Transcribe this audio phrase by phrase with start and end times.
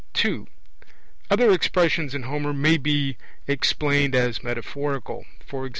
[0.15, 0.47] (2)
[1.29, 3.17] Other expressions in Homer may be
[3.47, 5.69] explained as metaphorical; e.g.